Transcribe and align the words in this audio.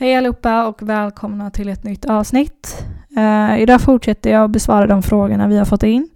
Hej 0.00 0.14
allihopa 0.14 0.66
och 0.66 0.82
välkomna 0.82 1.50
till 1.50 1.68
ett 1.68 1.84
nytt 1.84 2.04
avsnitt. 2.04 2.84
Uh, 3.16 3.62
idag 3.62 3.80
fortsätter 3.80 4.30
jag 4.30 4.44
att 4.44 4.50
besvara 4.50 4.86
de 4.86 5.02
frågorna 5.02 5.48
vi 5.48 5.58
har 5.58 5.64
fått 5.64 5.82
in. 5.82 6.08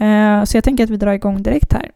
Uh, 0.00 0.44
så 0.44 0.56
jag 0.56 0.64
tänker 0.64 0.84
att 0.84 0.90
vi 0.90 0.96
drar 0.96 1.12
igång 1.12 1.42
direkt 1.42 1.72
här. 1.72 1.90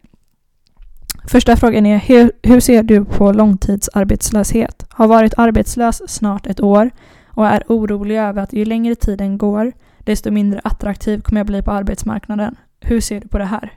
Första 1.27 1.55
frågan 1.55 1.85
är 1.85 1.97
hur, 1.97 2.31
hur 2.43 2.59
ser 2.59 2.83
du 2.83 3.05
på 3.05 3.31
långtidsarbetslöshet? 3.31 4.85
Har 4.89 5.07
varit 5.07 5.33
arbetslös 5.37 6.09
snart 6.09 6.47
ett 6.47 6.61
år 6.61 6.91
och 7.27 7.47
är 7.47 7.63
orolig 7.67 8.17
över 8.17 8.41
att 8.41 8.53
ju 8.53 8.65
längre 8.65 8.95
tiden 8.95 9.37
går 9.37 9.71
desto 9.99 10.31
mindre 10.31 10.61
attraktiv 10.63 11.21
kommer 11.21 11.39
jag 11.39 11.47
bli 11.47 11.61
på 11.61 11.71
arbetsmarknaden. 11.71 12.55
Hur 12.79 13.01
ser 13.01 13.19
du 13.19 13.27
på 13.27 13.37
det 13.37 13.45
här? 13.45 13.73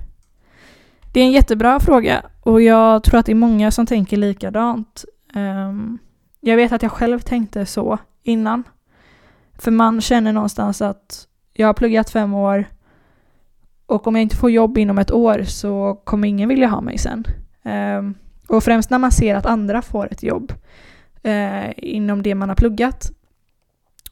Det 1.12 1.20
är 1.20 1.24
en 1.24 1.32
jättebra 1.32 1.80
fråga 1.80 2.22
och 2.40 2.62
jag 2.62 3.02
tror 3.02 3.20
att 3.20 3.26
det 3.26 3.32
är 3.32 3.36
många 3.36 3.70
som 3.70 3.86
tänker 3.86 4.16
likadant. 4.16 5.04
Um, 5.34 5.98
jag 6.40 6.56
vet 6.56 6.72
att 6.72 6.82
jag 6.82 6.92
själv 6.92 7.20
tänkte 7.20 7.66
så 7.66 7.98
innan. 8.22 8.64
För 9.58 9.70
man 9.70 10.00
känner 10.00 10.32
någonstans 10.32 10.82
att 10.82 11.26
jag 11.52 11.66
har 11.66 11.74
pluggat 11.74 12.10
fem 12.10 12.34
år 12.34 12.66
och 13.86 14.06
om 14.06 14.14
jag 14.14 14.22
inte 14.22 14.36
får 14.36 14.50
jobb 14.50 14.78
inom 14.78 14.98
ett 14.98 15.12
år 15.12 15.42
så 15.42 16.00
kommer 16.04 16.28
ingen 16.28 16.48
vilja 16.48 16.68
ha 16.68 16.80
mig 16.80 16.98
sen. 16.98 17.24
Um, 17.62 18.14
och 18.48 18.64
främst 18.64 18.90
när 18.90 18.98
man 18.98 19.12
ser 19.12 19.34
att 19.34 19.46
andra 19.46 19.82
får 19.82 20.12
ett 20.12 20.22
jobb 20.22 20.52
uh, 21.26 21.70
inom 21.76 22.22
det 22.22 22.34
man 22.34 22.48
har 22.48 22.56
pluggat. 22.56 23.12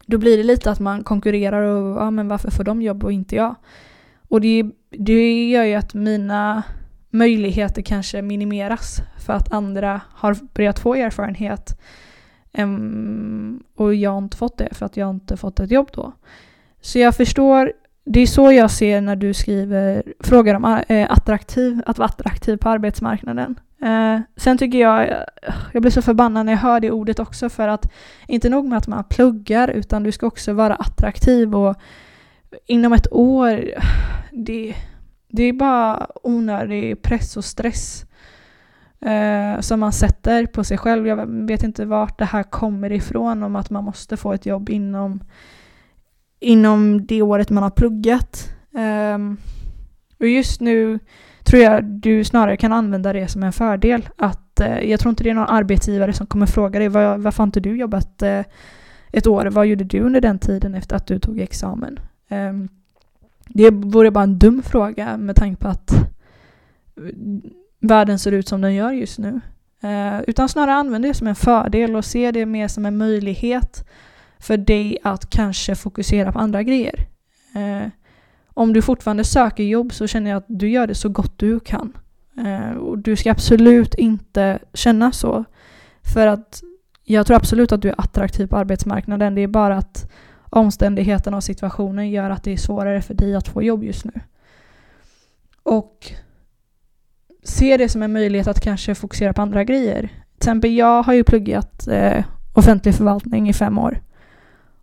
Då 0.06 0.18
blir 0.18 0.36
det 0.36 0.42
lite 0.42 0.70
att 0.70 0.80
man 0.80 1.04
konkurrerar 1.04 1.62
och 1.62 2.02
ja, 2.02 2.10
men 2.10 2.28
varför 2.28 2.50
får 2.50 2.64
de 2.64 2.82
jobb 2.82 3.04
och 3.04 3.12
inte 3.12 3.36
jag? 3.36 3.54
Och 4.28 4.40
det, 4.40 4.64
det 4.90 5.48
gör 5.48 5.64
ju 5.64 5.74
att 5.74 5.94
mina 5.94 6.62
möjligheter 7.10 7.82
kanske 7.82 8.22
minimeras 8.22 9.02
för 9.26 9.32
att 9.32 9.52
andra 9.52 10.00
har 10.08 10.36
börjat 10.54 10.78
få 10.78 10.94
erfarenhet 10.94 11.80
um, 12.58 13.62
och 13.74 13.94
jag 13.94 14.10
har 14.10 14.18
inte 14.18 14.36
fått 14.36 14.58
det 14.58 14.74
för 14.74 14.86
att 14.86 14.96
jag 14.96 15.10
inte 15.10 15.36
fått 15.36 15.60
ett 15.60 15.70
jobb 15.70 15.90
då. 15.92 16.12
Så 16.80 16.98
jag 16.98 17.14
förstår, 17.14 17.72
det 18.04 18.20
är 18.20 18.26
så 18.26 18.52
jag 18.52 18.70
ser 18.70 19.00
när 19.00 19.16
du 19.16 19.34
skriver 19.34 20.02
frågar 20.20 20.54
om 20.54 20.82
eh, 20.88 21.12
attraktiv, 21.12 21.82
att 21.86 21.98
vara 21.98 22.08
attraktiv 22.08 22.56
på 22.56 22.68
arbetsmarknaden. 22.68 23.60
Uh, 23.82 24.20
sen 24.36 24.58
tycker 24.58 24.78
jag, 24.78 25.14
jag 25.72 25.82
blir 25.82 25.90
så 25.90 26.02
förbannad 26.02 26.46
när 26.46 26.52
jag 26.52 26.60
hör 26.60 26.80
det 26.80 26.90
ordet 26.90 27.18
också 27.18 27.48
för 27.48 27.68
att 27.68 27.92
inte 28.26 28.48
nog 28.48 28.68
med 28.68 28.78
att 28.78 28.86
man 28.86 29.04
pluggar 29.04 29.68
utan 29.68 30.02
du 30.02 30.12
ska 30.12 30.26
också 30.26 30.52
vara 30.52 30.74
attraktiv 30.74 31.56
och 31.56 31.76
inom 32.66 32.92
ett 32.92 33.12
år, 33.12 33.64
det, 34.32 34.74
det 35.28 35.42
är 35.42 35.52
bara 35.52 36.06
onödig 36.22 37.02
press 37.02 37.36
och 37.36 37.44
stress 37.44 38.05
eh, 39.00 39.60
som 39.60 39.80
man 39.80 39.92
sätter 39.92 40.46
på 40.46 40.64
sig 40.64 40.78
själv. 40.78 41.06
Jag 41.06 41.46
vet 41.46 41.62
inte 41.62 41.84
vart 41.84 42.18
det 42.18 42.24
här 42.24 42.42
kommer 42.42 42.92
ifrån 42.92 43.42
om 43.42 43.56
att 43.56 43.70
man 43.70 43.84
måste 43.84 44.16
få 44.16 44.32
ett 44.32 44.46
jobb 44.46 44.70
inom, 44.70 45.20
inom 46.40 47.06
det 47.06 47.22
året 47.22 47.50
man 47.50 47.62
har 47.62 47.70
pluggat. 47.70 48.48
Eh, 48.74 49.18
och 50.18 50.28
just 50.28 50.60
nu 50.60 50.98
tror 51.44 51.62
jag 51.62 51.84
du 51.84 52.24
snarare 52.24 52.56
kan 52.56 52.72
använda 52.72 53.12
det 53.12 53.28
som 53.28 53.42
en 53.42 53.52
fördel. 53.52 54.08
Att, 54.16 54.60
eh, 54.60 54.90
jag 54.90 55.00
tror 55.00 55.10
inte 55.10 55.24
det 55.24 55.30
är 55.30 55.34
någon 55.34 55.48
arbetsgivare 55.48 56.12
som 56.12 56.26
kommer 56.26 56.46
fråga 56.46 56.78
dig 56.78 56.88
var, 56.88 57.18
varför 57.18 57.38
har 57.38 57.46
inte 57.46 57.60
du 57.60 57.76
jobbat 57.76 58.22
eh, 58.22 58.42
ett 59.12 59.26
år? 59.26 59.46
Vad 59.46 59.66
gjorde 59.66 59.84
du 59.84 60.00
under 60.00 60.20
den 60.20 60.38
tiden 60.38 60.74
efter 60.74 60.96
att 60.96 61.06
du 61.06 61.18
tog 61.18 61.40
examen? 61.40 62.00
Ehm, 62.28 62.68
det 63.48 63.70
vore 63.70 64.10
bara 64.10 64.24
en 64.24 64.38
dum 64.38 64.62
fråga 64.62 65.16
med 65.16 65.36
tanke 65.36 65.62
på 65.62 65.68
att 65.68 65.92
världen 67.80 68.18
ser 68.18 68.32
ut 68.32 68.48
som 68.48 68.60
den 68.60 68.74
gör 68.74 68.92
just 68.92 69.18
nu. 69.18 69.40
Eh, 69.82 70.20
utan 70.26 70.48
snarare 70.48 70.74
använd 70.74 71.04
det 71.04 71.14
som 71.14 71.26
en 71.26 71.34
fördel 71.34 71.96
och 71.96 72.04
se 72.04 72.30
det 72.30 72.46
mer 72.46 72.68
som 72.68 72.86
en 72.86 72.96
möjlighet 72.96 73.88
för 74.38 74.56
dig 74.56 74.98
att 75.02 75.30
kanske 75.30 75.74
fokusera 75.74 76.32
på 76.32 76.38
andra 76.38 76.62
grejer. 76.62 77.06
Eh, 77.54 77.88
om 78.54 78.72
du 78.72 78.82
fortfarande 78.82 79.24
söker 79.24 79.64
jobb 79.64 79.92
så 79.92 80.06
känner 80.06 80.30
jag 80.30 80.38
att 80.38 80.46
du 80.48 80.68
gör 80.68 80.86
det 80.86 80.94
så 80.94 81.08
gott 81.08 81.38
du 81.38 81.60
kan. 81.60 81.92
Eh, 82.38 82.76
och 82.76 82.98
du 82.98 83.16
ska 83.16 83.30
absolut 83.30 83.94
inte 83.94 84.58
känna 84.74 85.12
så. 85.12 85.44
För 86.14 86.26
att 86.26 86.62
jag 87.04 87.26
tror 87.26 87.36
absolut 87.36 87.72
att 87.72 87.82
du 87.82 87.88
är 87.88 88.00
attraktiv 88.00 88.46
på 88.46 88.56
arbetsmarknaden. 88.56 89.34
Det 89.34 89.40
är 89.40 89.48
bara 89.48 89.76
att 89.76 90.10
omständigheterna 90.50 91.36
och 91.36 91.44
situationen 91.44 92.10
gör 92.10 92.30
att 92.30 92.44
det 92.44 92.52
är 92.52 92.56
svårare 92.56 93.02
för 93.02 93.14
dig 93.14 93.34
att 93.34 93.48
få 93.48 93.62
jobb 93.62 93.84
just 93.84 94.04
nu. 94.04 94.12
Och 95.62 96.12
se 97.46 97.76
det 97.76 97.88
som 97.88 98.02
en 98.02 98.12
möjlighet 98.12 98.46
att 98.46 98.60
kanske 98.60 98.94
fokusera 98.94 99.32
på 99.32 99.42
andra 99.42 99.64
grejer. 99.64 100.00
Till 100.00 100.36
exempel 100.36 100.72
jag 100.72 101.02
har 101.02 101.14
ju 101.14 101.24
pluggat 101.24 101.88
eh, 101.88 102.24
offentlig 102.52 102.94
förvaltning 102.94 103.48
i 103.48 103.52
fem 103.52 103.78
år. 103.78 104.00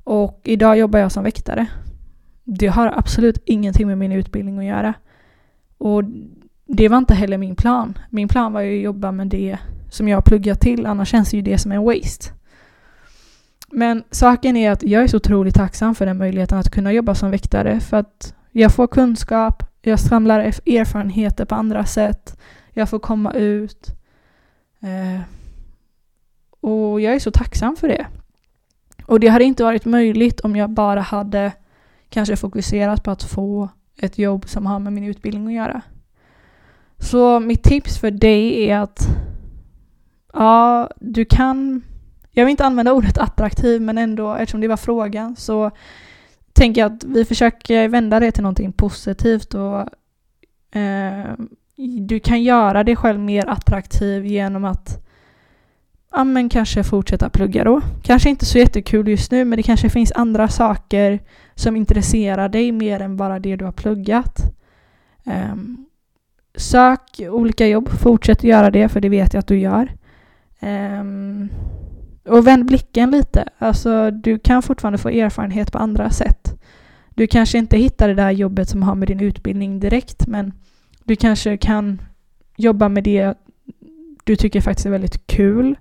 Och 0.03 0.41
idag 0.43 0.77
jobbar 0.77 0.99
jag 0.99 1.11
som 1.11 1.23
väktare. 1.23 1.67
Det 2.43 2.67
har 2.67 2.93
absolut 2.95 3.37
ingenting 3.45 3.87
med 3.87 3.97
min 3.97 4.11
utbildning 4.11 4.59
att 4.59 4.65
göra. 4.65 4.93
Och 5.77 6.03
det 6.67 6.89
var 6.89 6.97
inte 6.97 7.13
heller 7.13 7.37
min 7.37 7.55
plan. 7.55 7.97
Min 8.09 8.27
plan 8.27 8.53
var 8.53 8.61
ju 8.61 8.77
att 8.77 8.83
jobba 8.83 9.11
med 9.11 9.27
det 9.27 9.57
som 9.89 10.07
jag 10.07 10.17
har 10.17 10.21
pluggat 10.21 10.61
till, 10.61 10.85
annars 10.85 11.09
känns 11.09 11.33
ju 11.33 11.41
det 11.41 11.57
som 11.57 11.71
en 11.71 11.83
waste. 11.83 12.31
Men 13.71 14.03
saken 14.11 14.57
är 14.57 14.71
att 14.71 14.83
jag 14.83 15.03
är 15.03 15.07
så 15.07 15.17
otroligt 15.17 15.55
tacksam 15.55 15.95
för 15.95 16.05
den 16.05 16.17
möjligheten 16.17 16.57
att 16.57 16.71
kunna 16.71 16.93
jobba 16.93 17.15
som 17.15 17.31
väktare 17.31 17.79
för 17.79 17.97
att 17.97 18.35
jag 18.51 18.71
får 18.71 18.87
kunskap, 18.87 19.63
jag 19.89 19.99
samlar 19.99 20.39
erfarenheter 20.39 21.45
på 21.45 21.55
andra 21.55 21.85
sätt, 21.85 22.39
jag 22.73 22.89
får 22.89 22.99
komma 22.99 23.33
ut. 23.33 23.87
Eh, 24.79 25.21
och 26.59 27.01
jag 27.01 27.15
är 27.15 27.19
så 27.19 27.31
tacksam 27.31 27.75
för 27.75 27.87
det. 27.87 28.07
Och 29.05 29.19
det 29.19 29.27
hade 29.27 29.45
inte 29.45 29.63
varit 29.63 29.85
möjligt 29.85 30.39
om 30.39 30.55
jag 30.55 30.69
bara 30.69 31.01
hade 31.01 31.51
kanske 32.09 32.35
fokuserat 32.35 33.03
på 33.03 33.11
att 33.11 33.23
få 33.23 33.69
ett 33.97 34.17
jobb 34.17 34.49
som 34.49 34.65
har 34.65 34.79
med 34.79 34.93
min 34.93 35.03
utbildning 35.03 35.47
att 35.47 35.53
göra. 35.53 35.81
Så 36.97 37.39
mitt 37.39 37.63
tips 37.63 37.97
för 37.97 38.11
dig 38.11 38.69
är 38.69 38.77
att 38.77 39.07
ja, 40.33 40.89
du 40.99 41.25
kan 41.25 41.81
jag 42.35 42.45
vill 42.45 42.51
inte 42.51 42.65
använda 42.65 42.93
ordet 42.93 43.17
attraktiv 43.17 43.81
men 43.81 43.97
ändå 43.97 44.33
eftersom 44.33 44.61
det 44.61 44.67
var 44.67 44.77
frågan 44.77 45.35
så 45.35 45.71
tänker 46.53 46.81
jag 46.81 46.93
att 46.93 47.03
vi 47.03 47.25
försöker 47.25 47.87
vända 47.87 48.19
det 48.19 48.31
till 48.31 48.43
någonting 48.43 48.71
positivt 48.71 49.53
och 49.53 49.79
eh, 50.79 51.33
du 51.99 52.19
kan 52.19 52.43
göra 52.43 52.83
dig 52.83 52.95
själv 52.95 53.19
mer 53.19 53.49
attraktiv 53.49 54.25
genom 54.25 54.65
att 54.65 55.05
ja, 56.11 56.23
men 56.23 56.49
kanske 56.49 56.83
fortsätta 56.83 57.29
plugga 57.29 57.63
då. 57.63 57.81
Kanske 58.03 58.29
inte 58.29 58.45
så 58.45 58.57
jättekul 58.57 59.07
just 59.07 59.31
nu 59.31 59.45
men 59.45 59.57
det 59.57 59.63
kanske 59.63 59.89
finns 59.89 60.11
andra 60.11 60.47
saker 60.47 61.19
som 61.55 61.75
intresserar 61.75 62.49
dig 62.49 62.71
mer 62.71 62.99
än 62.99 63.17
bara 63.17 63.39
det 63.39 63.55
du 63.55 63.65
har 63.65 63.71
pluggat. 63.71 64.39
Eh, 65.25 65.55
sök 66.55 67.21
olika 67.29 67.67
jobb, 67.67 67.89
fortsätt 67.89 68.43
göra 68.43 68.71
det 68.71 68.89
för 68.89 69.01
det 69.01 69.09
vet 69.09 69.33
jag 69.33 69.39
att 69.39 69.47
du 69.47 69.59
gör. 69.59 69.91
Eh, 70.59 71.03
och 72.25 72.47
vänd 72.47 72.65
blicken 72.65 73.11
lite. 73.11 73.49
Alltså, 73.57 74.11
du 74.11 74.39
kan 74.39 74.61
fortfarande 74.61 74.97
få 74.97 75.09
erfarenhet 75.09 75.71
på 75.71 75.77
andra 75.77 76.09
sätt. 76.09 76.59
Du 77.09 77.27
kanske 77.27 77.57
inte 77.57 77.77
hittar 77.77 78.07
det 78.07 78.13
där 78.13 78.31
jobbet 78.31 78.69
som 78.69 78.83
har 78.83 78.95
med 78.95 79.07
din 79.07 79.19
utbildning 79.19 79.79
direkt, 79.79 80.27
men 80.27 80.53
du 81.03 81.15
kanske 81.15 81.57
kan 81.57 82.01
jobba 82.55 82.89
med 82.89 83.03
det 83.03 83.33
du 84.23 84.35
tycker 84.35 84.61
faktiskt 84.61 84.85
är 84.85 84.91
väldigt 84.91 85.27
kul. 85.27 85.75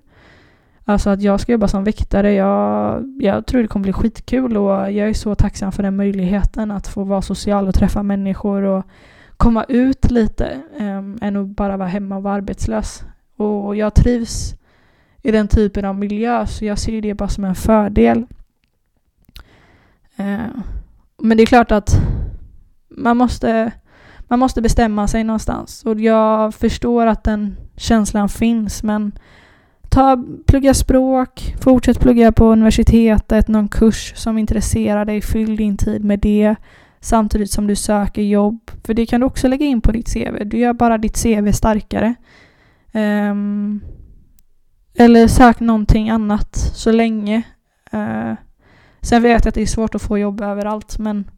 Alltså 0.85 1.09
att 1.09 1.21
jag 1.21 1.39
ska 1.39 1.51
jobba 1.51 1.67
som 1.67 1.83
väktare, 1.83 2.33
jag, 2.33 3.03
jag 3.21 3.45
tror 3.45 3.61
det 3.61 3.67
kommer 3.67 3.83
bli 3.83 3.93
skitkul 3.93 4.57
och 4.57 4.71
jag 4.71 5.09
är 5.09 5.13
så 5.13 5.35
tacksam 5.35 5.71
för 5.71 5.83
den 5.83 5.95
möjligheten 5.95 6.71
att 6.71 6.87
få 6.87 7.03
vara 7.03 7.21
social 7.21 7.67
och 7.67 7.75
träffa 7.75 8.03
människor 8.03 8.61
och 8.61 8.83
komma 9.37 9.63
ut 9.63 10.11
lite 10.11 10.61
um, 10.79 11.17
än 11.21 11.37
att 11.37 11.47
bara 11.47 11.77
vara 11.77 11.89
hemma 11.89 12.17
och 12.17 12.23
vara 12.23 12.33
arbetslös. 12.33 13.03
Och 13.37 13.75
jag 13.75 13.93
trivs 13.93 14.55
i 15.23 15.31
den 15.31 15.47
typen 15.47 15.85
av 15.85 15.95
miljö 15.95 16.45
så 16.47 16.65
jag 16.65 16.79
ser 16.79 17.01
det 17.01 17.13
bara 17.13 17.29
som 17.29 17.45
en 17.45 17.55
fördel. 17.55 18.25
Eh, 20.15 20.55
men 21.21 21.37
det 21.37 21.43
är 21.43 21.45
klart 21.45 21.71
att 21.71 21.95
man 22.89 23.17
måste, 23.17 23.71
man 24.27 24.39
måste 24.39 24.61
bestämma 24.61 25.07
sig 25.07 25.23
någonstans 25.23 25.83
och 25.85 25.99
jag 25.99 26.53
förstår 26.53 27.05
att 27.07 27.23
den 27.23 27.55
känslan 27.75 28.29
finns 28.29 28.83
men 28.83 29.11
ta, 29.89 30.23
plugga 30.47 30.73
språk, 30.73 31.55
fortsätt 31.61 31.99
plugga 31.99 32.31
på 32.31 32.45
universitetet, 32.45 33.47
någon 33.47 33.67
kurs 33.67 34.13
som 34.15 34.37
intresserar 34.37 35.05
dig, 35.05 35.21
fyll 35.21 35.55
din 35.55 35.77
tid 35.77 36.03
med 36.03 36.19
det 36.19 36.55
samtidigt 36.99 37.51
som 37.51 37.67
du 37.67 37.75
söker 37.75 38.21
jobb. 38.21 38.71
För 38.83 38.93
det 38.93 39.05
kan 39.05 39.19
du 39.19 39.25
också 39.27 39.47
lägga 39.47 39.65
in 39.65 39.81
på 39.81 39.91
ditt 39.91 40.13
CV. 40.13 40.45
Du 40.45 40.57
gör 40.57 40.73
bara 40.73 40.97
ditt 40.97 41.23
CV 41.23 41.51
starkare. 41.51 42.13
Um, 42.93 43.81
eller 44.95 45.27
sök 45.27 45.59
någonting 45.59 46.09
annat 46.09 46.55
så 46.55 46.91
länge. 46.91 47.43
Uh, 47.93 48.33
sen 49.01 49.21
vet 49.21 49.45
jag 49.45 49.49
att 49.49 49.55
det 49.55 49.61
är 49.61 49.65
svårt 49.65 49.95
att 49.95 50.01
få 50.01 50.17
jobb 50.17 50.41
överallt 50.41 50.99
men 50.99 51.31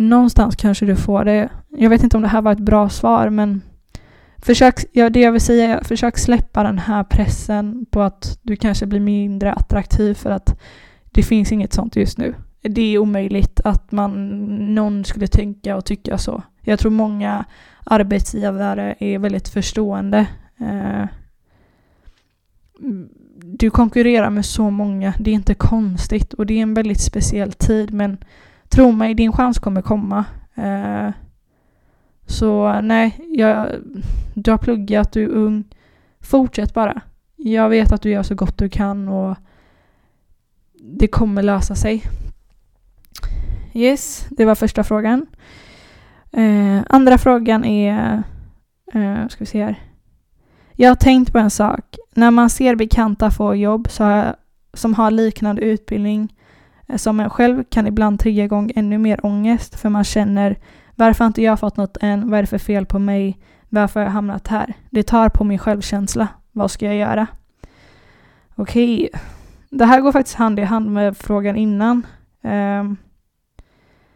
någonstans 0.00 0.56
kanske 0.56 0.86
du 0.86 0.96
får 0.96 1.24
det. 1.24 1.48
Jag 1.68 1.90
vet 1.90 2.02
inte 2.02 2.16
om 2.16 2.22
det 2.22 2.28
här 2.28 2.42
var 2.42 2.52
ett 2.52 2.58
bra 2.58 2.88
svar 2.88 3.30
men 3.30 3.62
försök, 4.38 4.84
ja, 4.92 5.10
det 5.10 5.20
jag 5.20 5.32
vill 5.32 5.40
säga 5.40 5.78
är 5.78 5.84
försök 5.84 6.18
släppa 6.18 6.62
den 6.62 6.78
här 6.78 7.04
pressen 7.04 7.86
på 7.90 8.02
att 8.02 8.38
du 8.42 8.56
kanske 8.56 8.86
blir 8.86 9.00
mindre 9.00 9.52
attraktiv 9.52 10.14
för 10.14 10.30
att 10.30 10.60
det 11.10 11.22
finns 11.22 11.52
inget 11.52 11.72
sånt 11.72 11.96
just 11.96 12.18
nu. 12.18 12.34
Det 12.62 12.94
är 12.94 12.98
omöjligt 12.98 13.60
att 13.64 13.92
man, 13.92 14.36
någon 14.74 15.04
skulle 15.04 15.26
tänka 15.26 15.76
och 15.76 15.84
tycka 15.84 16.18
så. 16.18 16.42
Jag 16.60 16.78
tror 16.78 16.90
många 16.90 17.44
arbetsgivare 17.84 18.94
är 18.98 19.18
väldigt 19.18 19.48
förstående. 19.48 20.26
Uh, 20.60 21.04
du 23.42 23.70
konkurrerar 23.70 24.30
med 24.30 24.44
så 24.44 24.70
många, 24.70 25.14
det 25.18 25.30
är 25.30 25.34
inte 25.34 25.54
konstigt 25.54 26.32
och 26.32 26.46
det 26.46 26.54
är 26.54 26.62
en 26.62 26.74
väldigt 26.74 27.00
speciell 27.00 27.52
tid 27.52 27.92
men 27.92 28.18
tro 28.68 28.92
mig, 28.92 29.14
din 29.14 29.32
chans 29.32 29.58
kommer 29.58 29.82
komma. 29.82 30.24
Eh, 30.54 31.10
så 32.26 32.80
nej, 32.80 33.18
jag, 33.28 33.68
du 34.34 34.50
har 34.50 34.58
pluggat, 34.58 35.12
du 35.12 35.22
är 35.22 35.28
ung. 35.28 35.64
Fortsätt 36.20 36.74
bara. 36.74 37.00
Jag 37.36 37.68
vet 37.68 37.92
att 37.92 38.02
du 38.02 38.10
gör 38.10 38.22
så 38.22 38.34
gott 38.34 38.58
du 38.58 38.68
kan 38.68 39.08
och 39.08 39.36
det 40.82 41.06
kommer 41.08 41.42
lösa 41.42 41.74
sig. 41.74 42.02
Yes, 43.72 44.26
det 44.30 44.44
var 44.44 44.54
första 44.54 44.84
frågan. 44.84 45.26
Eh, 46.32 46.80
andra 46.88 47.18
frågan 47.18 47.64
är... 47.64 48.22
Eh, 48.92 49.28
ska 49.28 49.38
vi 49.38 49.46
se 49.46 49.64
här. 49.64 49.89
Jag 50.80 50.90
har 50.90 50.96
tänkt 50.96 51.32
på 51.32 51.38
en 51.38 51.50
sak. 51.50 51.96
När 52.14 52.30
man 52.30 52.50
ser 52.50 52.74
bekanta 52.74 53.30
få 53.30 53.54
jobb 53.54 53.88
så 53.90 54.04
har, 54.04 54.36
som 54.74 54.94
har 54.94 55.10
liknande 55.10 55.62
utbildning 55.62 56.34
eh, 56.88 56.96
som 56.96 57.20
en 57.20 57.30
själv 57.30 57.64
kan 57.70 57.86
ibland 57.86 58.20
trigga 58.20 58.44
igång 58.44 58.72
ännu 58.76 58.98
mer 58.98 59.26
ångest 59.26 59.80
för 59.80 59.88
man 59.88 60.04
känner 60.04 60.58
varför 60.94 61.24
har 61.24 61.26
inte 61.26 61.42
jag 61.42 61.60
fått 61.60 61.76
något 61.76 61.96
än? 62.00 62.30
Vad 62.30 62.38
är 62.38 62.42
det 62.42 62.46
för 62.46 62.58
fel 62.58 62.86
på 62.86 62.98
mig? 62.98 63.38
Varför 63.68 64.00
har 64.00 64.04
jag 64.04 64.12
hamnat 64.12 64.48
här? 64.48 64.74
Det 64.90 65.02
tar 65.02 65.28
på 65.28 65.44
min 65.44 65.58
självkänsla. 65.58 66.28
Vad 66.52 66.70
ska 66.70 66.86
jag 66.86 66.96
göra? 66.96 67.26
Okej, 68.54 69.08
okay. 69.12 69.20
det 69.70 69.84
här 69.84 70.00
går 70.00 70.12
faktiskt 70.12 70.36
hand 70.36 70.58
i 70.58 70.62
hand 70.62 70.90
med 70.90 71.16
frågan 71.16 71.56
innan. 71.56 72.06
Um, 72.42 72.96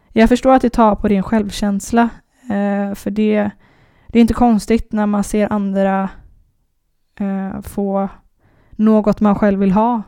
jag 0.09 0.29
förstår 0.29 0.53
att 0.53 0.61
det 0.61 0.69
tar 0.69 0.95
på 0.95 1.07
din 1.07 1.23
självkänsla, 1.23 2.09
uh, 2.43 2.95
för 2.95 3.09
det, 3.09 3.49
det 4.07 4.19
är 4.19 4.21
inte 4.21 4.33
konstigt 4.33 4.91
när 4.91 5.05
man 5.05 5.23
ser 5.23 5.53
andra 5.53 6.09
eh, 7.19 7.61
få 7.61 8.09
något 8.71 9.21
man 9.21 9.35
själv 9.35 9.59
vill 9.59 9.71
ha. 9.71 10.01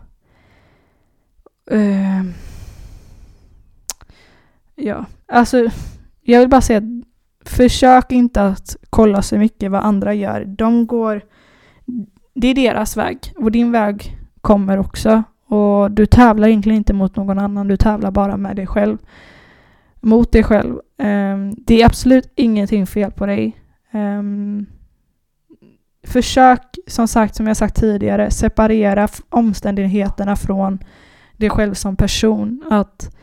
Eh, 1.72 2.24
ja, 4.76 5.06
alltså 5.28 5.70
jag 6.22 6.40
vill 6.40 6.50
bara 6.50 6.62
säga 6.62 6.78
att 6.78 7.08
försök 7.50 8.12
inte 8.12 8.42
att 8.42 8.76
kolla 8.90 9.22
så 9.22 9.38
mycket 9.38 9.72
vad 9.72 9.84
andra 9.84 10.14
gör. 10.14 10.46
De 10.46 10.88
går, 10.88 11.22
det 12.34 12.48
är 12.48 12.56
deras 12.56 12.98
väg 12.98 13.34
och 13.38 13.52
din 13.52 13.72
väg 13.72 14.18
kommer 14.42 14.78
också. 14.78 15.24
Och 15.48 15.92
du 15.92 16.06
tävlar 16.06 16.48
egentligen 16.48 16.78
inte 16.78 16.94
mot 16.94 17.16
någon 17.16 17.40
annan, 17.40 17.68
du 17.68 17.78
tävlar 17.78 18.12
bara 18.12 18.38
med 18.38 18.56
dig 18.56 18.68
själv. 18.68 18.98
Mot 20.02 20.32
dig 20.32 20.44
själv. 20.44 20.80
Um, 20.98 21.56
det 21.58 21.82
är 21.82 21.86
absolut 21.86 22.32
ingenting 22.36 22.88
fel 22.88 23.12
på 23.12 23.26
dig. 23.26 23.62
Um, 23.92 24.66
försök, 26.08 26.62
som 26.88 27.08
sagt, 27.08 27.36
som 27.36 27.48
jag 27.48 27.58
sagt 27.58 27.76
tidigare, 27.76 28.32
separera 28.32 29.08
omständigheterna 29.30 30.36
från 30.36 30.80
dig 31.38 31.50
själv 31.50 31.74
som 31.74 31.96
person. 31.96 32.64
Att 32.70 33.16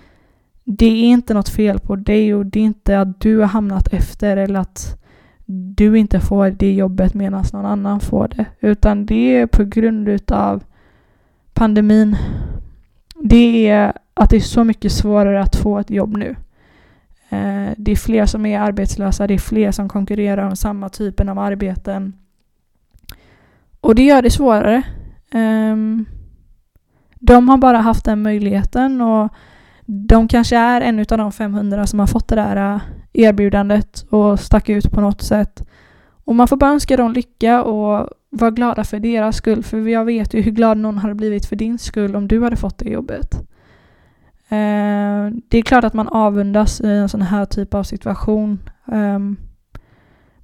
det 0.65 0.87
är 0.87 1.05
inte 1.05 1.35
något 1.35 1.49
fel 1.49 1.79
på 1.79 1.97
dig 1.97 2.35
och 2.35 2.47
det 2.47 2.61
är 2.61 2.65
inte 2.65 3.01
att 3.01 3.21
du 3.21 3.39
har 3.39 3.47
hamnat 3.47 3.93
efter 3.93 4.37
eller 4.37 4.61
att 4.61 5.01
du 5.47 5.99
inte 5.99 6.21
får 6.21 6.51
det 6.51 6.73
jobbet 6.73 7.15
medan 7.15 7.45
någon 7.53 7.67
annan 7.67 8.01
får 8.01 8.29
det. 8.29 8.47
Utan 8.61 9.07
det 9.07 9.37
är 9.37 9.47
på 9.47 9.65
grund 9.65 10.33
av 10.33 10.63
pandemin. 11.53 12.17
Det 13.23 13.69
är 13.69 13.93
att 14.15 14.31
det 14.31 14.37
är 14.37 14.41
så 14.41 14.65
mycket 14.65 14.93
svårare 14.93 15.43
att 15.43 15.57
få 15.57 15.79
ett 15.79 15.91
jobb 15.91 16.17
nu. 16.17 16.37
Eh, 17.29 17.73
det 17.77 17.93
är 17.93 17.97
fler 17.97 18.27
som 18.27 18.47
är 18.47 18.61
arbetslösa, 18.61 19.27
det 19.27 19.35
är 19.35 19.39
fler 19.39 19.71
som 19.71 19.89
konkurrerar 19.89 20.49
om 20.49 20.57
samma 20.57 20.89
typen 20.89 21.29
av 21.29 21.39
arbeten. 21.39 22.13
Och 23.85 23.95
det 23.95 24.03
gör 24.03 24.23
det 24.23 24.31
svårare. 24.31 24.83
Um, 25.33 26.07
de 27.15 27.49
har 27.49 27.59
bara 27.59 27.79
haft 27.79 28.05
den 28.05 28.23
möjligheten 28.23 29.01
och 29.01 29.33
de 29.87 30.29
kanske 30.29 30.57
är 30.57 30.81
en 30.81 30.99
av 30.99 31.19
de 31.19 31.33
500 31.33 31.87
som 31.87 31.99
har 31.99 32.07
fått 32.07 32.29
det 32.29 32.37
där 32.37 32.75
äh, 32.75 32.81
erbjudandet 33.13 34.07
och 34.11 34.41
stack 34.41 34.69
ut 34.69 34.91
på 34.91 35.01
något 35.01 35.23
sätt. 35.23 35.69
Och 36.25 36.35
man 36.35 36.49
får 36.49 36.57
bara 36.57 36.71
önska 36.71 36.97
dem 36.97 37.13
lycka 37.13 37.63
och 37.63 38.09
vara 38.31 38.51
glada 38.51 38.85
för 38.85 38.99
deras 38.99 39.37
skull. 39.37 39.63
För 39.63 39.89
jag 39.89 40.05
vet 40.05 40.35
ju 40.35 40.41
hur 40.41 40.53
glad 40.53 40.79
någon 40.79 40.99
hade 40.99 41.15
blivit 41.15 41.47
för 41.47 41.57
din 41.57 41.79
skull 41.79 42.17
om 42.17 42.29
du 42.29 42.43
hade 42.43 42.57
fått 42.57 42.79
det 42.79 42.91
jobbet. 42.91 43.35
Eh, 44.49 45.31
det 45.49 45.59
är 45.59 45.63
klart 45.63 45.85
att 45.85 45.95
man 45.95 46.09
avundas 46.09 46.81
i 46.81 46.89
en 46.89 47.09
sån 47.09 47.23
här 47.23 47.45
typ 47.45 47.75
av 47.75 47.83
situation. 47.83 48.59
Um, 48.85 49.37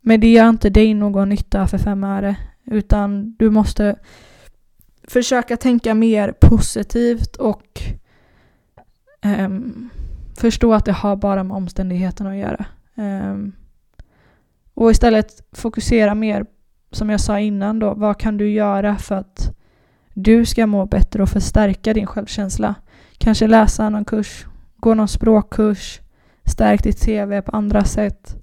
men 0.01 0.21
det 0.21 0.33
gör 0.33 0.49
inte 0.49 0.71
dig 0.71 0.95
någon 0.95 1.29
nytta 1.29 1.67
för 1.67 1.79
fem 1.79 2.05
öre. 2.05 2.37
Utan 2.65 3.35
du 3.39 3.51
måste 3.51 3.97
försöka 5.03 5.57
tänka 5.57 5.95
mer 5.95 6.33
positivt 6.33 7.37
och 7.37 7.83
Um, 9.25 9.91
förstå 10.37 10.75
att 10.75 10.85
det 10.85 10.93
har 10.93 11.17
bara 11.17 11.45
med 11.45 11.57
omständigheterna 11.57 12.31
att 12.31 12.37
göra. 12.37 12.65
Um, 12.95 13.53
och 14.75 14.91
istället 14.91 15.43
fokusera 15.53 16.15
mer, 16.15 16.47
som 16.91 17.11
jag 17.11 17.21
sa 17.21 17.39
innan 17.39 17.79
då, 17.79 17.95
vad 17.95 18.21
kan 18.21 18.37
du 18.37 18.51
göra 18.51 18.97
för 18.97 19.15
att 19.15 19.57
du 20.15 20.47
ska 20.47 20.67
må 20.67 20.87
bättre 20.87 21.23
och 21.23 21.29
förstärka 21.29 21.95
din 21.95 22.07
självkänsla? 22.07 22.75
Kanske 23.19 23.47
läsa 23.47 23.89
någon 23.89 24.05
kurs, 24.05 24.47
gå 24.77 24.95
någon 24.95 25.09
språkkurs, 25.09 26.01
stärk 26.45 26.83
ditt 26.83 27.05
CV 27.05 27.41
på 27.41 27.57
andra 27.57 27.85
sätt. 27.85 28.37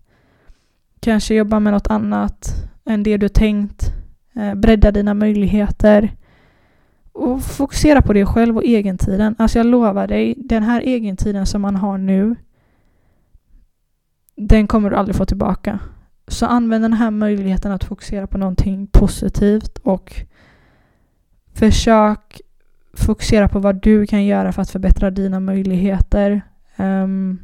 Kanske 1.00 1.36
jobba 1.36 1.60
med 1.60 1.74
något 1.74 1.88
annat 1.88 2.54
än 2.86 3.04
det 3.04 3.18
du 3.18 3.30
tänkt. 3.30 3.97
Eh, 4.38 4.56
bredda 4.56 4.92
dina 4.92 5.14
möjligheter 5.14 6.12
och 7.12 7.44
fokusera 7.44 8.02
på 8.02 8.14
dig 8.14 8.26
själv 8.26 8.58
och 8.58 8.66
egentiden. 8.66 9.36
Alltså 9.38 9.60
jag 9.60 9.66
lovar 9.66 10.08
dig, 10.08 10.36
den 10.38 10.64
här 10.64 10.82
egentiden 10.88 11.46
som 11.46 11.62
man 11.62 11.76
har 11.76 11.98
nu, 11.98 12.36
den 14.36 14.68
kommer 14.68 14.90
du 14.90 14.96
aldrig 14.96 15.16
få 15.16 15.26
tillbaka. 15.26 15.80
Så 16.28 16.46
använd 16.46 16.84
den 16.84 16.94
här 16.94 17.12
möjligheten 17.12 17.72
att 17.72 17.84
fokusera 17.84 18.28
på 18.28 18.38
någonting 18.38 18.88
positivt 18.88 19.78
och 19.78 20.14
försök 21.54 22.42
fokusera 22.94 23.48
på 23.48 23.60
vad 23.60 23.82
du 23.82 24.06
kan 24.06 24.26
göra 24.26 24.52
för 24.52 24.62
att 24.62 24.70
förbättra 24.70 25.12
dina 25.12 25.40
möjligheter. 25.40 26.42
Um, 26.78 27.40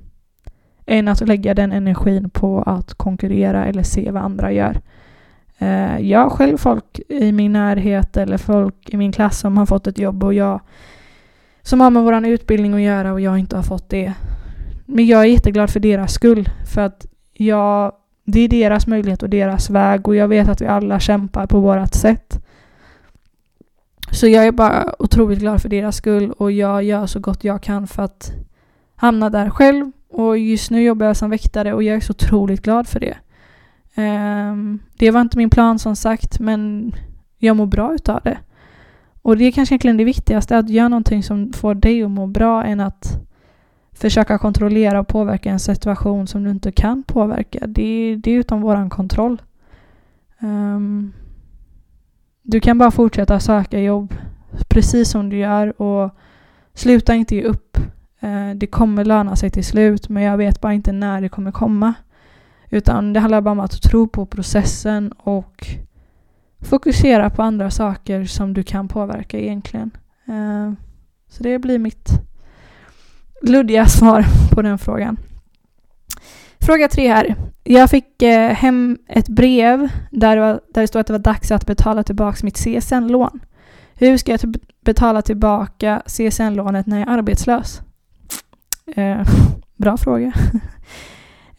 än 0.86 1.08
att 1.08 1.28
lägga 1.28 1.54
den 1.54 1.72
energin 1.72 2.30
på 2.30 2.62
att 2.62 2.94
konkurrera 2.94 3.66
eller 3.66 3.84
se 3.84 4.12
vad 4.12 4.24
andra 4.24 4.52
gör. 4.52 4.82
Eh, 5.64 6.00
jag 6.00 6.20
har 6.20 6.30
själv 6.30 6.58
folk 6.58 7.00
i 7.10 7.32
min 7.32 7.54
närhet 7.54 8.18
eller 8.18 8.38
folk 8.38 8.90
i 8.90 8.98
min 8.98 9.12
klass 9.12 9.40
som 9.40 9.58
har 9.58 9.66
fått 9.66 9.88
ett 9.88 9.98
jobb 9.98 10.24
och 10.24 10.34
jag 10.34 10.62
som 11.62 11.82
har 11.82 11.90
med 11.90 12.04
vår 12.04 12.26
utbildning 12.26 12.74
att 12.74 12.82
göra 12.82 13.14
och 13.14 13.22
jag 13.22 13.40
inte 13.40 13.56
har 13.56 13.64
fått 13.64 13.90
det. 13.90 14.14
Men 14.86 15.06
jag 15.06 15.22
är 15.22 15.26
jätteglad 15.26 15.70
för 15.70 15.80
deras 15.80 16.14
skull 16.14 16.50
för 16.74 16.82
att 16.82 17.06
jag, 17.34 17.92
det 18.26 18.40
är 18.40 18.48
deras 18.48 18.88
möjlighet 18.88 19.24
och 19.24 19.30
deras 19.30 19.70
väg 19.70 20.08
och 20.08 20.16
jag 20.16 20.28
vet 20.28 20.50
att 20.50 20.62
vi 20.62 20.66
alla 20.66 21.00
kämpar 21.00 21.48
på 21.48 21.60
vårt 21.60 21.94
sätt. 21.94 22.40
Så 24.12 24.28
jag 24.28 24.48
är 24.48 24.52
bara 24.52 24.96
otroligt 25.00 25.40
glad 25.40 25.62
för 25.62 25.70
deras 25.70 25.96
skull 25.96 26.32
och 26.32 26.52
jag 26.52 26.84
gör 26.84 27.06
så 27.06 27.20
gott 27.20 27.44
jag 27.44 27.64
kan 27.64 27.88
för 27.88 28.04
att 28.04 28.32
hamna 28.96 29.30
där 29.30 29.50
själv. 29.50 29.92
Och 30.10 30.38
just 30.38 30.72
nu 30.72 30.84
jobbar 30.84 31.06
jag 31.06 31.18
som 31.18 31.30
väktare 31.30 31.74
och 31.74 31.84
jag 31.84 31.96
är 31.96 32.00
så 32.00 32.12
otroligt 32.12 32.62
glad 32.62 32.88
för 32.88 33.00
det. 33.00 33.18
Um, 33.96 34.80
det 34.98 35.12
var 35.12 35.22
inte 35.22 35.38
min 35.38 35.50
plan 35.50 35.80
som 35.80 35.96
sagt, 35.96 36.40
men 36.40 36.92
jag 37.38 37.58
mår 37.58 37.66
bra 37.66 37.94
utav 37.94 38.20
det. 38.24 38.38
Och 39.22 39.38
det 39.38 39.46
är 39.46 39.52
kanske 39.52 39.74
egentligen 39.74 39.98
det 39.98 40.04
viktigaste, 40.04 40.58
att 40.58 40.70
göra 40.70 40.88
någonting 40.88 41.24
som 41.24 41.54
får 41.54 41.76
dig 41.76 42.04
att 42.04 42.12
må 42.12 42.28
bra 42.28 42.64
än 42.64 42.80
att 42.80 43.20
försöka 43.94 44.38
kontrollera 44.38 45.00
och 45.00 45.08
påverka 45.08 45.52
en 45.52 45.60
situation 45.60 46.28
som 46.28 46.44
du 46.44 46.50
inte 46.50 46.72
kan 46.72 47.04
påverka. 47.04 47.68
Det, 47.68 48.16
det 48.16 48.32
är 48.32 48.40
utom 48.40 48.62
våran 48.62 48.90
kontroll. 48.90 49.42
Um, 50.40 51.14
du 52.42 52.60
kan 52.60 52.78
bara 52.78 52.92
fortsätta 52.92 53.40
söka 53.40 53.80
jobb 53.80 54.14
precis 54.68 55.10
som 55.10 55.30
du 55.30 55.38
gör 55.38 55.82
och 55.82 56.16
sluta 56.74 57.16
inte 57.16 57.36
ge 57.36 57.44
upp. 57.44 57.78
Uh, 58.24 58.52
det 58.56 58.68
kommer 58.68 59.06
löna 59.06 59.36
sig 59.36 59.50
till 59.50 59.66
slut 59.66 60.10
men 60.10 60.24
jag 60.24 60.38
vet 60.38 60.62
bara 60.62 60.74
inte 60.74 60.92
när 60.92 61.22
det 61.22 61.30
kommer 61.30 61.52
komma. 61.52 61.94
Utan 62.74 63.14
det 63.14 63.20
handlar 63.20 63.42
bara 63.42 63.52
om 63.52 63.60
att 63.60 63.82
tro 63.82 64.08
på 64.08 64.26
processen 64.26 65.12
och 65.12 65.68
fokusera 66.62 67.30
på 67.30 67.42
andra 67.42 67.72
saker 67.72 68.26
som 68.26 68.54
du 68.54 68.64
kan 68.64 68.88
påverka 68.88 69.40
egentligen. 69.40 69.92
Eh, 70.28 70.72
så 71.30 71.44
det 71.44 71.60
blir 71.60 71.80
mitt 71.80 72.10
luddiga 73.42 73.86
svar 73.88 74.26
på 74.52 74.62
den 74.62 74.78
frågan. 74.78 75.18
Fråga 76.60 76.88
tre 76.88 77.08
här. 77.08 77.36
Jag 77.64 77.90
fick 77.90 78.22
eh, 78.22 78.50
hem 78.50 78.98
ett 79.08 79.30
brev 79.30 79.90
där 80.12 80.36
det, 80.36 80.42
var, 80.42 80.62
där 80.74 80.82
det 80.82 80.88
stod 80.88 81.00
att 81.00 81.08
det 81.08 81.14
var 81.14 81.20
dags 81.20 81.52
att 81.52 81.66
betala 81.66 82.04
tillbaka 82.04 82.40
mitt 82.44 82.58
CSN-lån. 82.58 83.40
Hur 83.94 84.18
ska 84.18 84.32
jag 84.32 84.56
betala 84.86 85.22
tillbaka 85.22 86.02
CSN-lånet 86.06 86.88
när 86.88 87.00
jag 87.00 87.10
är 87.10 87.18
arbetslös? 87.18 87.82
Eh, 88.96 89.28
bra 89.76 89.98
fråga. 89.98 90.34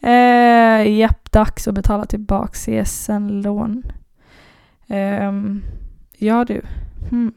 eh, 0.05 0.97
japp, 0.97 1.31
dags 1.31 1.67
att 1.67 1.75
betala 1.75 2.05
tillbaka 2.05 2.53
CSN-lån. 2.53 3.83
Eh, 4.87 5.31
ja 6.17 6.45
du. 6.45 6.61
Hmm. 7.09 7.33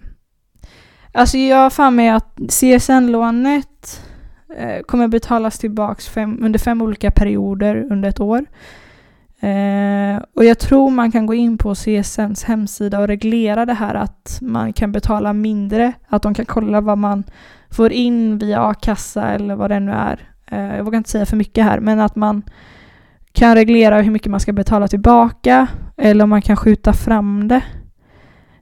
Alltså 1.13 1.39
jag 1.39 1.57
har 1.57 1.71
för 1.71 1.91
mig 1.91 2.09
att 2.09 2.39
CSN-lånet 2.49 4.03
eh, 4.57 4.83
kommer 4.83 5.09
betalas 5.09 5.59
tillbaka 5.59 6.01
fem, 6.01 6.39
under 6.43 6.59
fem 6.59 6.83
olika 6.83 7.11
perioder 7.11 7.87
under 7.91 8.09
ett 8.09 8.21
år. 8.21 8.47
Eh, 9.41 10.23
och 10.35 10.45
jag 10.45 10.59
tror 10.59 10.91
man 10.91 11.13
kan 11.13 11.27
gå 11.27 11.35
in 11.35 11.59
på 11.59 11.75
CSNs 11.75 12.45
hemsida 12.45 12.99
och 12.99 13.07
reglera 13.09 13.67
det 13.67 13.75
här 13.75 13.95
att 13.95 14.39
man 14.43 14.73
kan 14.73 14.93
betala 14.93 15.33
mindre, 15.33 15.93
att 16.09 16.23
de 16.23 16.35
kan 16.35 16.47
kolla 16.47 16.81
vad 16.81 16.99
man 16.99 17.25
får 17.71 17.93
in 17.93 18.39
via 18.39 18.63
a-kassa 18.63 19.29
eller 19.29 19.55
vad 19.55 19.71
det 19.71 19.81
nu 19.81 19.93
är. 19.93 20.28
Eh, 20.51 20.77
jag 20.77 20.85
vågar 20.85 20.97
inte 20.97 21.11
säga 21.11 21.27
för 21.27 21.37
mycket 21.37 21.65
här, 21.65 21.81
men 21.81 22.01
att 22.01 22.17
man 22.17 22.43
kan 23.33 23.55
reglera 23.55 24.01
hur 24.01 24.11
mycket 24.11 24.31
man 24.31 24.41
ska 24.41 24.53
betala 24.53 24.89
tillbaka 24.89 25.67
eller 25.97 26.25
om 26.25 26.31
man 26.31 26.43
kan 26.43 26.57
skjuta 26.57 26.93
fram 26.93 27.49
det. 27.49 27.63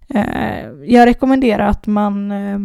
Eh, 0.09 0.69
jag 0.85 1.07
rekommenderar 1.07 1.67
att 1.67 1.87
man 1.87 2.31
eh, 2.33 2.59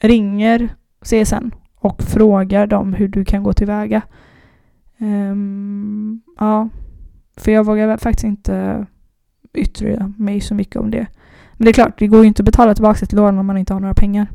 ringer 0.00 0.68
CSN 1.04 1.50
och 1.74 2.02
frågar 2.02 2.66
dem 2.66 2.94
hur 2.94 3.08
du 3.08 3.24
kan 3.24 3.42
gå 3.42 3.52
tillväga. 3.52 4.02
Ehm, 4.98 6.22
ja, 6.38 6.68
för 7.36 7.52
jag 7.52 7.66
vågar 7.66 7.96
faktiskt 7.96 8.24
inte 8.24 8.86
yttra 9.54 10.12
mig 10.16 10.40
så 10.40 10.54
mycket 10.54 10.76
om 10.76 10.90
det. 10.90 11.06
Men 11.52 11.64
det 11.64 11.70
är 11.70 11.72
klart, 11.72 11.98
det 11.98 12.06
går 12.06 12.20
ju 12.20 12.28
inte 12.28 12.42
att 12.42 12.46
betala 12.46 12.74
tillbaka 12.74 13.04
ett 13.04 13.12
lån 13.12 13.38
om 13.38 13.46
man 13.46 13.58
inte 13.58 13.72
har 13.72 13.80
några 13.80 13.94
pengar. 13.94 14.26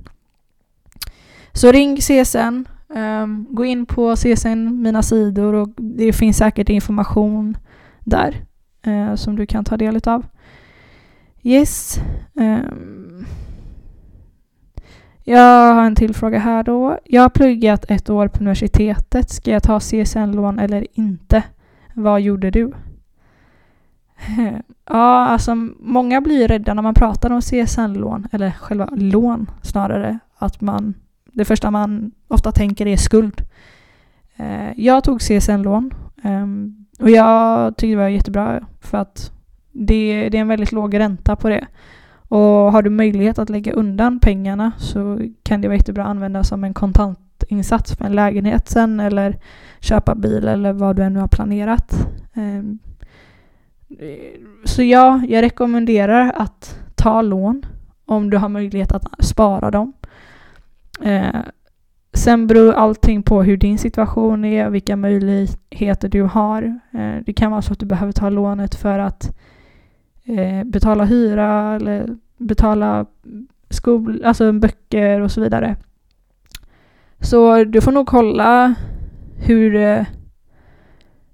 Så 1.54 1.72
ring 1.72 1.98
CSN, 1.98 2.66
um, 2.90 3.48
gå 3.50 3.66
in 3.66 3.86
på 3.86 4.16
CSN, 4.16 4.82
mina 4.82 5.04
sidor 5.04 5.54
och 5.54 5.70
det 5.78 6.14
finns 6.14 6.38
säkert 6.38 6.70
information 6.70 7.58
där 8.00 8.46
uh, 8.88 9.16
som 9.16 9.36
du 9.36 9.46
kan 9.46 9.66
ta 9.66 9.78
del 9.78 10.00
av. 10.06 10.26
Yes. 11.44 12.00
Um, 12.34 13.26
jag 15.24 15.74
har 15.74 15.84
en 15.84 15.96
till 15.96 16.16
fråga 16.16 16.40
här 16.40 16.64
då. 16.64 17.00
Jag 17.06 17.22
har 17.22 17.30
pluggat 17.30 17.86
ett 17.90 18.10
år 18.10 18.28
på 18.28 18.40
universitetet. 18.40 19.30
Ska 19.30 19.52
jag 19.52 19.64
ta 19.64 19.80
CSN-lån 19.80 20.60
eller 20.60 20.88
inte? 20.94 21.44
Vad 21.94 22.22
gjorde 22.22 22.52
du? 22.52 22.74
Ja, 24.90 25.28
alltså 25.28 25.56
många 25.80 26.22
blir 26.22 26.48
rädda 26.48 26.74
när 26.74 26.82
man 26.82 26.94
pratar 26.94 27.32
om 27.32 27.42
CSN-lån, 27.42 28.28
eller 28.32 28.52
själva 28.52 28.90
lån 28.92 29.52
snarare, 29.62 30.20
att 30.38 30.62
man, 30.62 30.94
det 31.38 31.46
första 31.46 31.72
man 31.72 32.12
ofta 32.28 32.52
tänker 32.52 32.88
är 32.88 32.98
skuld. 32.98 33.42
Eh, 34.36 34.72
jag 34.76 35.04
tog 35.04 35.22
CSN-lån 35.22 35.94
ehm, 36.24 36.86
och 37.00 37.10
jag 37.10 37.78
tyckte 37.78 37.92
det 37.92 37.96
var 37.96 38.08
jättebra 38.08 38.62
för 38.82 38.98
att 38.98 39.32
det, 39.72 40.30
det 40.30 40.38
är 40.38 40.42
en 40.42 40.48
väldigt 40.48 40.72
låg 40.72 41.00
ränta 41.00 41.36
på 41.36 41.50
det. 41.50 41.68
Och 42.30 42.72
har 42.72 42.82
du 42.82 42.90
möjlighet 42.90 43.40
att 43.40 43.50
lägga 43.50 43.72
undan 43.72 44.20
pengarna 44.20 44.72
så 44.78 45.20
kan 45.44 45.62
det 45.62 45.68
vara 45.68 45.78
jättebra 45.78 46.04
att 46.04 46.10
använda 46.10 46.44
som 46.44 46.64
en 46.64 46.74
kontantinsats 46.74 47.96
för 47.96 48.06
en 48.06 48.16
lägenhet 48.16 48.70
sen 48.70 49.00
eller 49.00 49.40
köpa 49.80 50.16
bil 50.16 50.48
eller 50.48 50.74
vad 50.74 50.96
du 50.96 51.04
ännu 51.04 51.20
har 51.20 51.28
planerat. 51.28 52.08
Ehm, 52.34 52.80
så 54.66 54.84
ja, 54.84 55.22
jag 55.30 55.42
rekommenderar 55.42 56.34
att 56.36 56.80
ta 56.96 57.22
lån 57.22 57.66
om 58.06 58.30
du 58.30 58.38
har 58.38 58.50
möjlighet 58.50 58.92
att 58.92 59.26
spara 59.26 59.72
dem. 59.72 59.94
Eh, 61.04 61.42
sen 62.14 62.48
beror 62.48 62.74
allting 62.74 63.24
på 63.24 63.44
hur 63.44 63.58
din 63.58 63.78
situation 63.78 64.46
är, 64.46 64.68
och 64.68 64.76
vilka 64.76 64.96
möjligheter 64.96 66.10
du 66.10 66.22
har. 66.22 66.80
Eh, 66.92 67.16
det 67.26 67.34
kan 67.34 67.52
vara 67.52 67.62
så 67.62 67.74
att 67.74 67.80
du 67.80 67.86
behöver 67.86 68.12
ta 68.12 68.30
lånet 68.30 68.76
för 68.76 69.00
att 69.00 69.38
eh, 70.24 70.64
betala 70.64 71.06
hyra 71.06 71.76
eller 71.76 72.18
betala 72.38 73.06
skol, 73.70 74.24
alltså 74.26 74.52
böcker 74.52 75.22
och 75.22 75.32
så 75.32 75.42
vidare. 75.42 75.76
Så 77.20 77.64
du 77.64 77.82
får 77.82 77.92
nog 77.92 78.08
kolla 78.08 78.76
hur, 79.38 79.76
eh, 79.76 80.06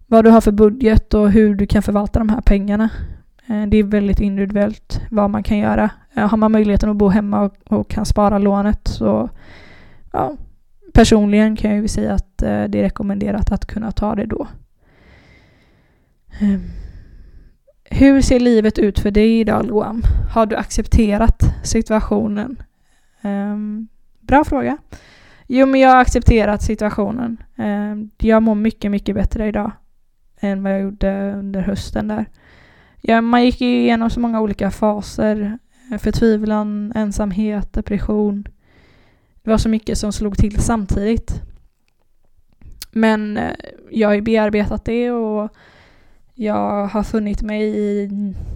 vad 0.07 0.23
du 0.25 0.29
har 0.29 0.41
för 0.41 0.51
budget 0.51 1.13
och 1.13 1.31
hur 1.31 1.55
du 1.55 1.67
kan 1.67 1.83
förvalta 1.83 2.19
de 2.19 2.29
här 2.29 2.41
pengarna. 2.41 2.89
Eh, 3.47 3.67
det 3.67 3.77
är 3.77 3.83
väldigt 3.83 4.19
individuellt 4.19 5.01
vad 5.11 5.29
man 5.29 5.43
kan 5.43 5.57
göra. 5.57 5.89
Eh, 6.13 6.29
har 6.29 6.37
man 6.37 6.51
möjligheten 6.51 6.89
att 6.89 6.95
bo 6.95 7.07
hemma 7.07 7.41
och, 7.41 7.55
och 7.79 7.89
kan 7.89 8.05
spara 8.05 8.37
lånet 8.37 8.87
så 8.87 9.29
ja, 10.11 10.37
personligen 10.93 11.55
kan 11.55 11.71
jag 11.71 11.81
ju 11.81 11.87
säga 11.87 12.13
att 12.13 12.41
eh, 12.41 12.63
det 12.63 12.79
är 12.79 12.83
rekommenderat 12.83 13.51
att 13.51 13.65
kunna 13.65 13.91
ta 13.91 14.15
det 14.15 14.25
då. 14.25 14.47
Ehm, 16.39 16.61
hur 17.83 18.21
ser 18.21 18.39
livet 18.39 18.79
ut 18.79 18.99
för 18.99 19.11
dig 19.11 19.39
idag 19.39 19.65
Loam? 19.65 20.01
Har 20.33 20.45
du 20.45 20.55
accepterat 20.55 21.43
situationen? 21.63 22.63
Ehm, 23.21 23.87
bra 24.19 24.43
fråga. 24.43 24.77
Jo, 25.47 25.65
men 25.65 25.79
jag 25.79 25.89
har 25.89 26.01
accepterat 26.01 26.61
situationen. 26.61 27.37
Ehm, 27.55 28.09
jag 28.17 28.43
mår 28.43 28.55
mycket, 28.55 28.91
mycket 28.91 29.15
bättre 29.15 29.47
idag 29.47 29.71
än 30.39 30.63
vad 30.63 30.73
jag 30.73 30.81
gjorde 30.81 31.33
under 31.33 31.61
hösten 31.61 32.07
där. 32.07 32.25
Ja, 33.05 33.21
man 33.21 33.45
gick 33.45 33.61
igenom 33.61 34.09
så 34.09 34.19
många 34.19 34.41
olika 34.41 34.71
faser. 34.71 35.57
Eh, 35.91 35.97
förtvivlan, 35.97 36.91
ensamhet, 36.95 37.73
depression. 37.73 38.43
Det 39.43 39.49
var 39.49 39.57
så 39.57 39.69
mycket 39.69 39.97
som 39.97 40.13
slog 40.13 40.37
till 40.37 40.61
samtidigt. 40.61 41.41
Men 42.91 43.37
eh, 43.37 43.51
jag 43.91 44.07
har 44.07 44.15
ju 44.15 44.21
bearbetat 44.21 44.85
det 44.85 45.11
och 45.11 45.49
jag 46.33 46.87
har 46.87 47.03
funnit 47.03 47.41
mig 47.41 47.63
i 47.63 48.09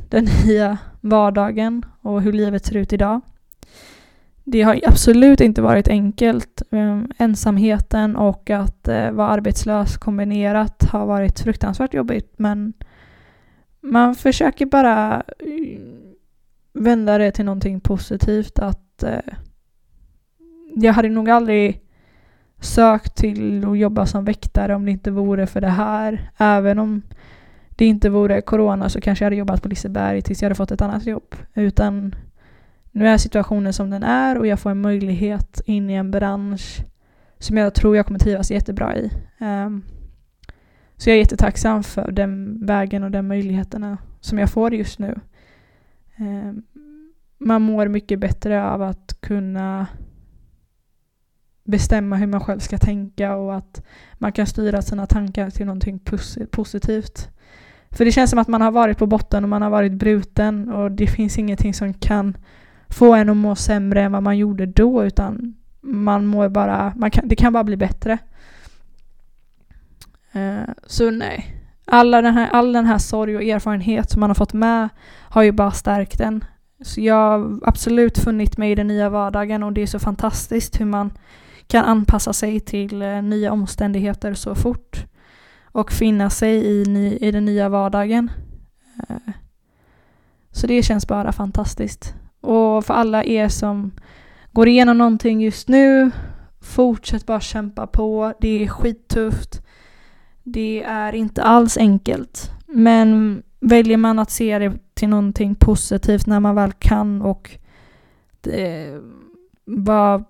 den 0.09 0.27
nya 0.45 0.77
vardagen 1.01 1.85
och 2.01 2.21
hur 2.21 2.33
livet 2.33 2.65
ser 2.65 2.77
ut 2.77 2.93
idag. 2.93 3.21
Det 4.43 4.61
har 4.61 4.79
absolut 4.87 5.41
inte 5.41 5.61
varit 5.61 5.87
enkelt. 5.87 6.61
Ehm, 6.71 7.11
ensamheten 7.17 8.15
och 8.15 8.49
att 8.49 8.87
eh, 8.87 9.11
vara 9.11 9.27
arbetslös 9.27 9.97
kombinerat 9.97 10.83
har 10.83 11.05
varit 11.05 11.39
fruktansvärt 11.39 11.93
jobbigt 11.93 12.33
men 12.37 12.73
man 13.91 14.15
försöker 14.15 14.65
bara 14.65 15.23
eh, 15.39 15.79
vända 16.73 17.17
det 17.17 17.31
till 17.31 17.45
någonting 17.45 17.79
positivt. 17.79 18.59
Att 18.59 19.03
eh, 19.03 19.33
Jag 20.75 20.93
hade 20.93 21.09
nog 21.09 21.29
aldrig 21.29 21.81
sökt 22.59 23.15
till 23.15 23.65
att 23.65 23.77
jobba 23.77 24.05
som 24.05 24.25
väktare 24.25 24.75
om 24.75 24.85
det 24.85 24.91
inte 24.91 25.11
vore 25.11 25.47
för 25.47 25.61
det 25.61 25.67
här. 25.67 26.31
Även 26.37 26.79
om 26.79 27.01
det 27.69 27.85
inte 27.85 28.09
vore 28.09 28.41
corona 28.41 28.89
så 28.89 29.01
kanske 29.01 29.25
jag 29.25 29.27
hade 29.27 29.35
jobbat 29.35 29.61
på 29.61 29.67
Liseberg 29.67 30.21
tills 30.21 30.41
jag 30.41 30.45
hade 30.45 30.55
fått 30.55 30.71
ett 30.71 30.81
annat 30.81 31.05
jobb. 31.05 31.35
Utan 31.53 32.15
nu 32.91 33.07
är 33.07 33.17
situationen 33.17 33.73
som 33.73 33.89
den 33.89 34.03
är 34.03 34.37
och 34.37 34.47
jag 34.47 34.59
får 34.59 34.69
en 34.69 34.81
möjlighet 34.81 35.61
in 35.65 35.89
i 35.89 35.93
en 35.93 36.11
bransch 36.11 36.77
som 37.39 37.57
jag 37.57 37.73
tror 37.73 37.95
jag 37.95 38.05
kommer 38.05 38.19
trivas 38.19 38.51
jättebra 38.51 38.97
i. 38.97 39.11
Um, 39.39 39.83
så 40.97 41.09
jag 41.09 41.15
är 41.15 41.19
jättetacksam 41.19 41.83
för 41.83 42.11
den 42.11 42.65
vägen 42.65 43.03
och 43.03 43.11
de 43.11 43.21
möjligheterna 43.21 43.97
som 44.19 44.37
jag 44.37 44.51
får 44.51 44.73
just 44.73 44.99
nu. 44.99 45.19
Ehm, 46.15 46.63
man 47.37 47.61
mår 47.61 47.87
mycket 47.87 48.19
bättre 48.19 48.63
av 48.63 48.81
att 48.81 49.17
kunna 49.19 49.87
bestämma 51.63 52.15
hur 52.15 52.27
man 52.27 52.41
själv 52.41 52.59
ska 52.59 52.77
tänka 52.77 53.35
och 53.35 53.55
att 53.55 53.85
man 54.13 54.31
kan 54.31 54.47
styra 54.47 54.81
sina 54.81 55.05
tankar 55.05 55.49
till 55.49 55.65
någonting 55.65 55.99
positivt. 56.51 57.29
För 57.91 58.05
det 58.05 58.11
känns 58.11 58.29
som 58.29 58.39
att 58.39 58.47
man 58.47 58.61
har 58.61 58.71
varit 58.71 58.97
på 58.97 59.07
botten 59.07 59.43
och 59.43 59.49
man 59.49 59.61
har 59.61 59.69
varit 59.69 59.93
bruten 59.93 60.71
och 60.71 60.91
det 60.91 61.07
finns 61.07 61.37
ingenting 61.37 61.73
som 61.73 61.93
kan 61.93 62.37
få 62.89 63.13
en 63.13 63.29
att 63.29 63.37
må 63.37 63.55
sämre 63.55 64.01
än 64.01 64.11
vad 64.11 64.23
man 64.23 64.37
gjorde 64.37 64.65
då 64.65 65.05
utan 65.05 65.55
man 65.81 66.25
mår 66.25 66.49
bara, 66.49 66.93
man 66.95 67.11
kan, 67.11 67.27
det 67.27 67.35
kan 67.35 67.53
bara 67.53 67.63
bli 67.63 67.77
bättre. 67.77 68.17
Eh, 70.31 70.73
så 70.85 71.11
nej. 71.11 71.53
Alla 71.85 72.21
den 72.21 72.33
här, 72.33 72.49
all 72.49 72.73
den 72.73 72.85
här 72.85 72.97
sorg 72.97 73.35
och 73.35 73.43
erfarenhet 73.43 74.09
som 74.09 74.19
man 74.19 74.29
har 74.29 74.35
fått 74.35 74.53
med 74.53 74.89
har 75.29 75.43
ju 75.43 75.51
bara 75.51 75.71
stärkt 75.71 76.19
en. 76.19 76.43
Så 76.81 77.01
jag 77.01 77.15
har 77.15 77.59
absolut 77.63 78.17
funnit 78.17 78.57
mig 78.57 78.71
i 78.71 78.75
den 78.75 78.87
nya 78.87 79.09
vardagen 79.09 79.63
och 79.63 79.73
det 79.73 79.81
är 79.81 79.87
så 79.87 79.99
fantastiskt 79.99 80.79
hur 80.79 80.85
man 80.85 81.11
kan 81.67 81.85
anpassa 81.85 82.33
sig 82.33 82.59
till 82.59 83.01
eh, 83.01 83.21
nya 83.21 83.51
omständigheter 83.51 84.33
så 84.33 84.55
fort 84.55 85.05
och 85.63 85.91
finna 85.91 86.29
sig 86.29 86.65
i, 86.65 86.83
ny, 86.87 87.17
i 87.17 87.31
den 87.31 87.45
nya 87.45 87.69
vardagen. 87.69 88.31
Eh, 89.09 89.33
så 90.51 90.67
det 90.67 90.83
känns 90.83 91.07
bara 91.07 91.31
fantastiskt. 91.31 92.13
Och 92.41 92.85
för 92.85 92.93
alla 92.93 93.23
er 93.23 93.49
som 93.49 93.91
går 94.51 94.67
igenom 94.67 94.97
någonting 94.97 95.41
just 95.41 95.67
nu, 95.67 96.11
fortsätt 96.61 97.25
bara 97.25 97.39
kämpa 97.39 97.87
på. 97.87 98.33
Det 98.41 98.63
är 98.63 98.67
skittufft. 98.67 99.61
Det 100.49 100.83
är 100.83 101.15
inte 101.15 101.43
alls 101.43 101.77
enkelt. 101.77 102.51
Men 102.67 103.43
väljer 103.59 103.97
man 103.97 104.19
att 104.19 104.31
se 104.31 104.59
det 104.59 104.73
till 104.93 105.09
någonting 105.09 105.55
positivt 105.55 106.27
när 106.27 106.39
man 106.39 106.55
väl 106.55 106.71
kan 106.71 107.21
och 107.21 107.57
det, 108.41 109.01
bara 109.65 110.23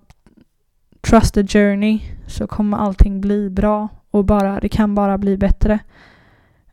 trust 1.00 1.34
the 1.34 1.46
journey 1.46 2.00
så 2.26 2.46
kommer 2.46 2.76
allting 2.76 3.20
bli 3.20 3.50
bra 3.50 3.88
och 4.10 4.24
bara, 4.24 4.60
det 4.60 4.68
kan 4.68 4.94
bara 4.94 5.18
bli 5.18 5.36
bättre. 5.36 5.78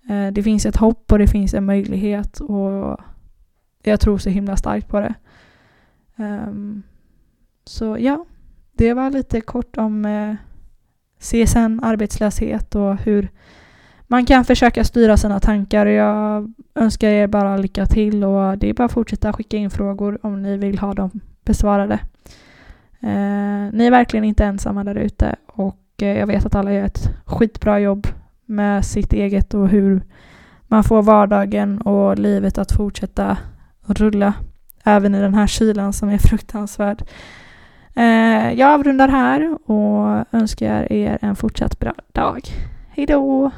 Eh, 0.10 0.28
det 0.32 0.44
finns 0.44 0.66
ett 0.66 0.78
hopp 0.78 1.12
och 1.12 1.20
det 1.20 1.28
finns 1.28 1.54
en 1.54 1.66
möjlighet 1.66 2.40
och 2.40 2.98
jag 3.84 4.00
tror 4.00 4.18
så 4.18 4.30
himla 4.30 4.58
starkt 4.58 4.88
på 4.88 5.00
det. 5.00 5.14
Ehm, 6.16 6.84
så 7.66 7.98
ja, 8.00 8.26
det 8.72 8.94
var 8.94 9.10
lite 9.10 9.42
kort 9.42 9.78
om 9.78 10.06
eh, 10.06 10.36
CSN, 11.26 11.80
arbetslöshet 11.84 12.76
och 12.76 12.96
hur 12.96 13.30
man 14.08 14.26
kan 14.26 14.46
försöka 14.46 14.84
styra 14.84 15.18
sina 15.18 15.40
tankar. 15.40 15.86
Jag 15.86 16.54
önskar 16.76 17.10
er 17.10 17.28
bara 17.28 17.58
lycka 17.58 17.86
till 17.86 18.24
och 18.24 18.58
det 18.58 18.70
är 18.70 18.74
bara 18.74 18.86
att 18.86 18.92
fortsätta 18.92 19.34
skicka 19.34 19.58
in 19.58 19.70
frågor 19.70 20.20
om 20.22 20.42
ni 20.42 20.58
vill 20.58 20.80
ha 20.80 20.94
dem 20.94 21.20
besvarade. 21.46 22.00
Eh, 23.00 23.74
ni 23.74 23.86
är 23.86 23.92
verkligen 23.92 24.24
inte 24.24 24.46
ensamma 24.46 24.84
där 24.84 24.96
ute 24.96 25.36
och 25.48 25.80
eh, 26.02 26.18
jag 26.18 26.28
vet 26.28 26.46
att 26.46 26.56
alla 26.56 26.74
gör 26.74 26.86
ett 26.86 27.10
skitbra 27.26 27.80
jobb 27.80 28.08
med 28.46 28.86
sitt 28.86 29.14
eget 29.14 29.54
och 29.54 29.70
hur 29.70 30.02
man 30.68 30.84
får 30.84 31.02
vardagen 31.02 31.82
och 31.82 32.20
livet 32.20 32.58
att 32.58 32.72
fortsätta 32.72 33.38
rulla 33.86 34.34
även 34.84 35.16
i 35.16 35.22
den 35.22 35.34
här 35.34 35.48
kylan 35.48 35.94
som 35.94 36.10
är 36.10 36.18
fruktansvärd. 36.18 37.04
Eh, 37.96 38.54
jag 38.54 38.74
avrundar 38.74 39.08
här 39.08 39.58
och 39.72 40.26
önskar 40.32 40.92
er 40.92 41.18
en 41.22 41.36
fortsatt 41.36 41.80
bra 41.80 41.94
dag. 42.14 42.42
Hejdå! 42.90 43.52